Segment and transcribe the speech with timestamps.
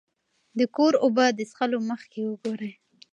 [0.57, 2.71] د کور اوبه د څښلو مخکې وګورئ.